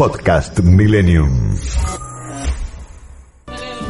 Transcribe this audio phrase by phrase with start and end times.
[0.00, 1.54] Podcast Millennium.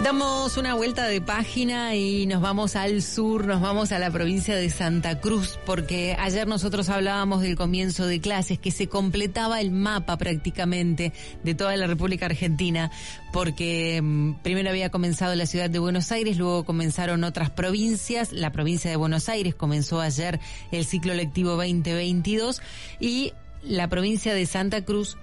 [0.03, 4.57] Damos una vuelta de página y nos vamos al sur, nos vamos a la provincia
[4.57, 9.71] de Santa Cruz, porque ayer nosotros hablábamos del comienzo de clases, que se completaba el
[9.71, 11.13] mapa prácticamente
[11.45, 12.91] de toda la República Argentina,
[13.33, 18.51] porque mm, primero había comenzado la ciudad de Buenos Aires, luego comenzaron otras provincias, la
[18.51, 20.41] provincia de Buenos Aires comenzó ayer
[20.73, 22.61] el ciclo lectivo 2022
[22.99, 23.33] y
[23.63, 25.17] la provincia de Santa Cruz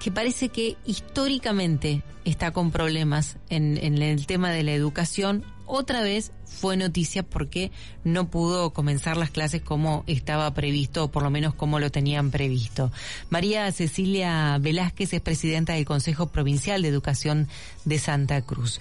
[0.00, 6.02] que parece que históricamente está con problemas en, en, el tema de la educación, otra
[6.02, 7.70] vez fue noticia porque
[8.04, 12.30] no pudo comenzar las clases como estaba previsto, o por lo menos como lo tenían
[12.30, 12.90] previsto.
[13.28, 17.48] María Cecilia Velázquez es presidenta del Consejo Provincial de Educación
[17.84, 18.80] de Santa Cruz.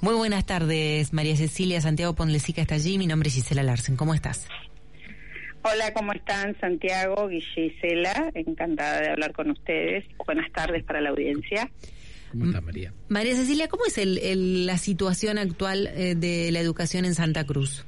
[0.00, 1.80] Muy buenas tardes, María Cecilia.
[1.80, 2.98] Santiago Ponlecica está allí.
[2.98, 3.96] Mi nombre es Gisela Larsen.
[3.96, 4.46] ¿Cómo estás?
[5.62, 6.58] Hola, ¿cómo están?
[6.60, 10.04] Santiago, Gisela, encantada de hablar con ustedes.
[10.24, 11.68] Buenas tardes para la audiencia.
[12.30, 12.92] ¿Cómo está María?
[13.08, 17.44] María Cecilia, ¿cómo es el, el, la situación actual eh, de la educación en Santa
[17.44, 17.84] Cruz?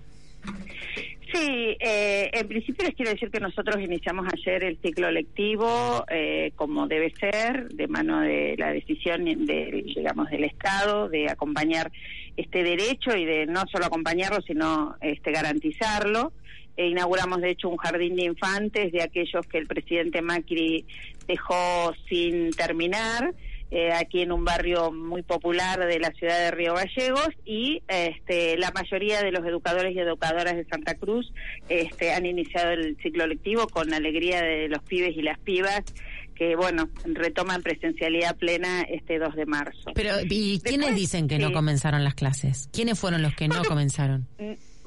[1.32, 6.50] Sí, eh, en principio les quiero decir que nosotros iniciamos ayer el ciclo lectivo eh,
[6.56, 11.92] como debe ser, de mano de la decisión de, digamos, del Estado de acompañar
[12.41, 16.33] este derecho y de no solo acompañarlo, sino este, garantizarlo.
[16.77, 20.86] E inauguramos, de hecho, un jardín de infantes de aquellos que el presidente Macri
[21.27, 23.34] dejó sin terminar.
[23.72, 28.58] Eh, aquí en un barrio muy popular de la ciudad de Río Gallegos y este,
[28.58, 31.33] la mayoría de los educadores y educadoras de Santa Cruz
[31.68, 35.84] este, han iniciado el ciclo lectivo con alegría de los pibes y las pibas
[36.41, 39.91] que bueno, retoman presencialidad plena este 2 de marzo.
[39.94, 42.70] Pero ¿y quiénes dicen que no comenzaron las clases?
[42.72, 44.27] ¿Quiénes fueron los que no comenzaron?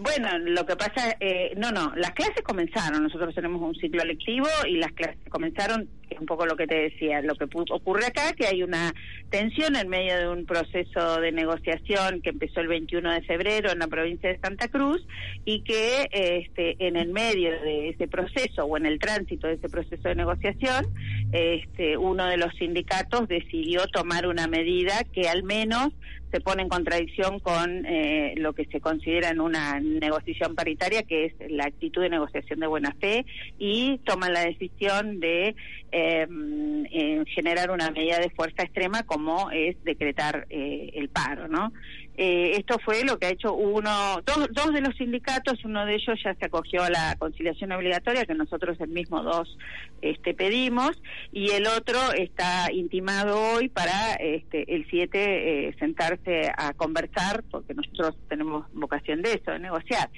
[0.03, 3.03] Bueno, lo que pasa, eh, no, no, las clases comenzaron.
[3.03, 6.75] Nosotros tenemos un ciclo lectivo y las clases comenzaron, es un poco lo que te
[6.75, 7.21] decía.
[7.21, 8.93] Lo que ocurre acá que hay una
[9.29, 13.79] tensión en medio de un proceso de negociación que empezó el 21 de febrero en
[13.79, 15.07] la provincia de Santa Cruz
[15.45, 19.69] y que este, en el medio de ese proceso o en el tránsito de ese
[19.69, 20.85] proceso de negociación,
[21.31, 25.93] este, uno de los sindicatos decidió tomar una medida que al menos
[26.33, 31.25] se pone en contradicción con eh, lo que se considera en una negociación paritaria, que
[31.25, 33.23] es la actitud de negociación de buena fe,
[33.59, 35.55] y toman la decisión de
[35.91, 41.71] eh, generar una medida de fuerza extrema como es decretar eh, el paro, ¿no?
[42.15, 45.95] Eh, esto fue lo que ha hecho uno, dos, dos de los sindicatos, uno de
[45.95, 49.57] ellos ya se acogió a la conciliación obligatoria, que nosotros el mismo dos
[50.01, 50.91] este, pedimos,
[51.31, 57.73] y el otro está intimado hoy para este, el 7 eh, sentarse a conversar, porque
[57.73, 60.09] nosotros tenemos vocación de eso, de negociar.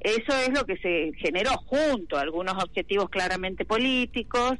[0.00, 4.54] Eso es lo que se generó junto a algunos objetivos claramente políticos,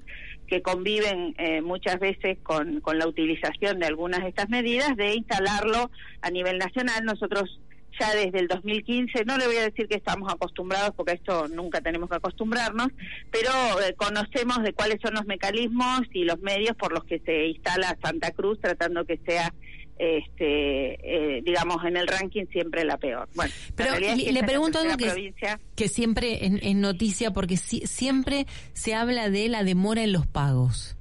[0.52, 5.14] que conviven eh, muchas veces con, con la utilización de algunas de estas medidas, de
[5.14, 5.90] instalarlo
[6.20, 7.06] a nivel nacional.
[7.06, 7.58] Nosotros
[7.98, 11.80] ya desde el 2015, no le voy a decir que estamos acostumbrados, porque esto nunca
[11.80, 12.88] tenemos que acostumbrarnos,
[13.30, 17.46] pero eh, conocemos de cuáles son los mecanismos y los medios por los que se
[17.46, 19.54] instala Santa Cruz, tratando que sea
[19.98, 23.28] este eh, digamos en el ranking siempre la peor.
[23.34, 25.34] Bueno pero le, pregunto algo que,
[25.76, 30.96] que siempre es, noticia porque siempre se habla de la demora en los pagos.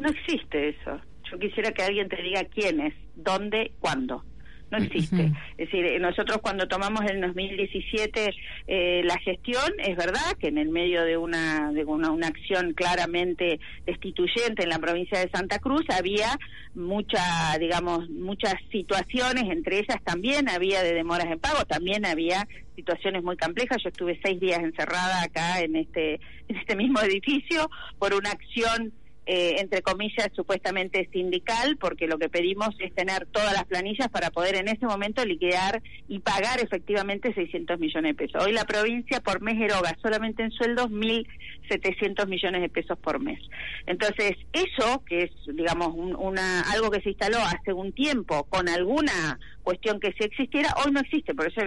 [0.00, 1.00] No existe eso.
[1.30, 4.24] Yo quisiera que alguien te diga quién es dónde cuándo
[4.70, 5.32] no existe.
[5.56, 8.34] Es decir, nosotros cuando tomamos en 2017
[8.66, 12.74] eh, la gestión, es verdad que en el medio de una, de una, una, acción
[12.74, 16.38] claramente destituyente en la provincia de Santa Cruz había
[16.74, 22.46] mucha, digamos, muchas situaciones, entre ellas también había de demoras en pago, también había
[22.76, 23.82] situaciones muy complejas.
[23.82, 28.92] Yo estuve seis días encerrada acá en este, en este mismo edificio por una acción
[29.30, 34.30] eh, entre comillas, supuestamente sindical, porque lo que pedimos es tener todas las planillas para
[34.30, 38.42] poder en ese momento liquidar y pagar efectivamente 600 millones de pesos.
[38.42, 43.38] Hoy la provincia por mes eroga solamente en sueldos 1.700 millones de pesos por mes.
[43.84, 49.38] Entonces, eso, que es, digamos, una, algo que se instaló hace un tiempo con alguna
[49.62, 51.34] cuestión que sí existiera, hoy no existe.
[51.34, 51.60] Por eso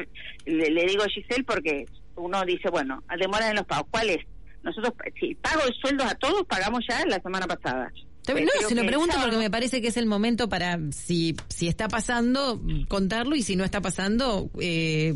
[0.47, 3.86] le, le digo Giselle, porque uno dice, bueno, demora en los pagos.
[3.91, 4.31] ¿Cuál es?
[4.63, 7.92] Nosotros, si pago el sueldo a todos, pagamos ya la semana pasada.
[8.28, 11.88] No, se lo pregunto porque me parece que es el momento para, si, si está
[11.88, 15.13] pasando, contarlo y si no está pasando, eh,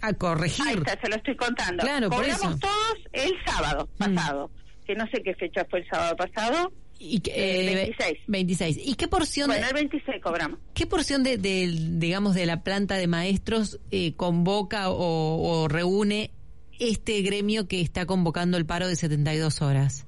[0.00, 0.66] a corregir.
[0.66, 1.82] Ahí está, se lo estoy contando.
[1.82, 2.58] Claro, Cobramos por eso.
[2.58, 3.98] todos el sábado mm.
[3.98, 4.50] pasado,
[4.86, 6.72] que no sé qué fecha fue el sábado pasado.
[6.98, 8.18] Y eh, 26.
[8.26, 8.78] 26.
[8.82, 9.48] ¿Y qué porción?
[9.48, 10.58] Bueno, el 26 cobramos.
[10.74, 16.32] ¿Qué porción de, de digamos, de la planta de maestros eh, convoca o, o reúne
[16.78, 20.06] este gremio que está convocando el paro de 72 horas?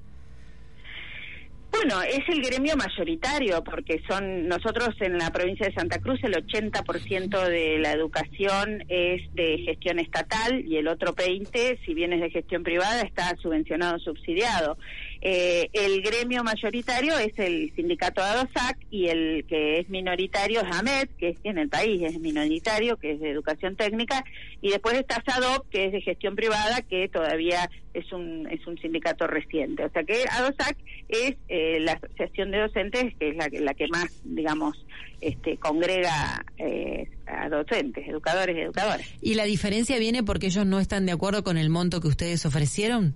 [1.71, 6.33] Bueno, es el gremio mayoritario, porque son nosotros en la provincia de Santa Cruz el
[6.33, 12.21] 80% de la educación es de gestión estatal y el otro 20, si bien es
[12.21, 14.77] de gestión privada, está subvencionado, subsidiado.
[15.23, 21.09] Eh, el gremio mayoritario es el sindicato ADOSAC y el que es minoritario es AMED,
[21.19, 24.23] que es en el país es minoritario, que es de educación técnica,
[24.61, 28.79] y después está SADOP, que es de gestión privada, que todavía es un, es un
[28.79, 29.85] sindicato reciente.
[29.85, 30.77] O sea que ADOSAC
[31.09, 34.83] es eh, la asociación de docentes, que es la, la que más, digamos,
[35.19, 39.07] este, congrega eh, a docentes, educadores y educadoras.
[39.21, 42.43] ¿Y la diferencia viene porque ellos no están de acuerdo con el monto que ustedes
[42.47, 43.13] ofrecieron?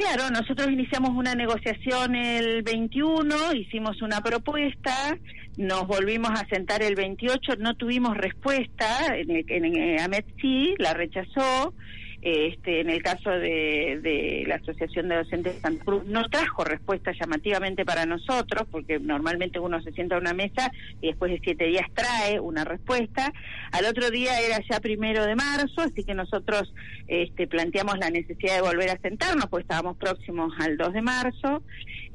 [0.00, 5.18] Claro, nosotros iniciamos una negociación el 21, hicimos una propuesta,
[5.58, 10.94] nos volvimos a sentar el 28, no tuvimos respuesta, en, el, en, Amet sí, la
[10.94, 11.74] rechazó,
[12.22, 17.12] este, en el caso de, la Asociación de Docentes de Santa Cruz, no trajo respuesta
[17.18, 20.70] llamativamente para nosotros, porque normalmente uno se sienta a una mesa
[21.00, 23.32] y después de siete días trae una respuesta.
[23.72, 26.72] Al otro día era ya primero de marzo, así que nosotros
[27.08, 31.62] este, planteamos la necesidad de volver a sentarnos, pues estábamos próximos al 2 de marzo.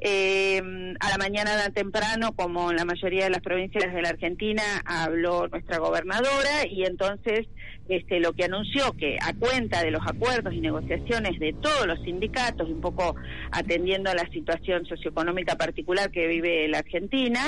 [0.00, 0.62] Eh,
[1.00, 4.62] a la mañana de temprano, como en la mayoría de las provincias de la Argentina,
[4.84, 7.46] habló nuestra gobernadora y entonces
[7.88, 12.00] este, lo que anunció que a cuenta de los acuerdos y negociaciones de todos los
[12.02, 13.16] sindicatos, un poco
[13.50, 17.40] atendiendo a la situación socioeconómica particular que vive la Argentina,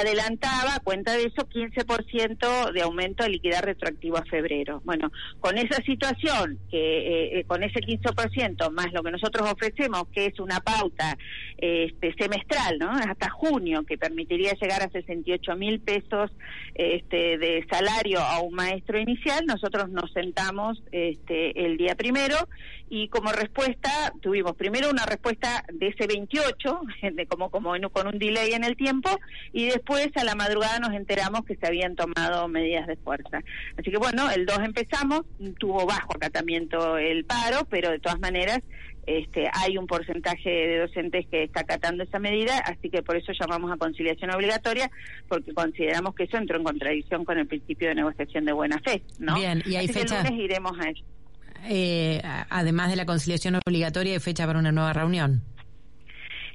[0.00, 4.82] adelantaba a cuenta de eso 15% de aumento de liquidez retroactivo a febrero.
[4.84, 10.08] Bueno, con esa situación, que eh, eh, con ese 15% más lo que nosotros ofrecemos,
[10.12, 11.16] que es una pauta
[11.58, 12.90] este, semestral, ¿no?
[12.90, 16.30] Hasta junio, que permitiría llegar a 68 mil pesos
[16.74, 22.36] este, de salario a un maestro inicial, nosotros nos sentamos este, el día primero
[22.88, 26.80] y como respuesta tuvimos primero una respuesta de ese 28,
[27.12, 29.10] de como, como con un delay en el tiempo,
[29.52, 33.40] y después a la madrugada nos enteramos que se habían tomado medidas de fuerza.
[33.76, 35.22] Así que bueno, el 2 empezamos,
[35.58, 38.60] tuvo bajo acatamiento el paro, pero de todas maneras
[39.06, 43.32] este, hay un porcentaje de docentes que está acatando esa medida, así que por eso
[43.38, 44.90] llamamos a conciliación obligatoria,
[45.28, 49.02] porque consideramos que eso entró en contradicción con el principio de negociación de buena fe.
[49.18, 49.34] ¿no?
[49.34, 50.20] Bien, y hay fecha.
[50.20, 51.04] el lunes iremos a eso.
[51.68, 52.20] Eh,
[52.50, 55.42] además de la conciliación obligatoria, ¿hay fecha para una nueva reunión?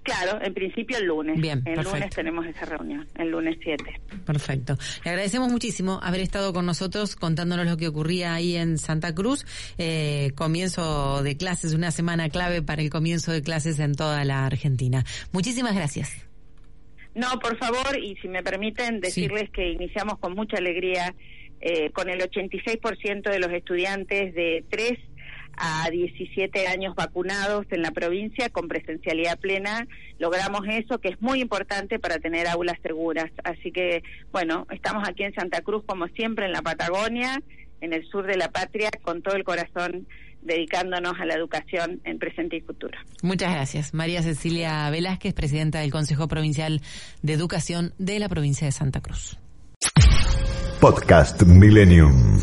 [0.04, 1.40] Claro, en principio el lunes.
[1.40, 3.84] Bien, el lunes tenemos esa reunión, el lunes 7.
[4.26, 4.78] Perfecto.
[5.04, 9.46] Le agradecemos muchísimo haber estado con nosotros contándonos lo que ocurría ahí en Santa Cruz.
[9.78, 14.46] Eh, comienzo de clases, una semana clave para el comienzo de clases en toda la
[14.46, 15.04] Argentina.
[15.32, 16.26] Muchísimas gracias.
[17.16, 21.14] No, por favor, y si me permiten decirles que iniciamos con mucha alegría
[21.62, 24.98] eh, con el 86% de los estudiantes de 3
[25.60, 29.88] a 17 años vacunados en la provincia con presencialidad plena.
[30.18, 33.30] Logramos eso, que es muy importante para tener aulas seguras.
[33.44, 34.02] Así que,
[34.32, 37.42] bueno, estamos aquí en Santa Cruz, como siempre, en la Patagonia,
[37.82, 40.08] en el sur de la patria, con todo el corazón
[40.42, 42.98] dedicándonos a la educación en presente y futuro.
[43.22, 43.94] Muchas gracias.
[43.94, 46.82] María Cecilia Velázquez, presidenta del Consejo Provincial
[47.22, 49.38] de Educación de la provincia de Santa Cruz.
[50.80, 52.40] Podcast Millennium.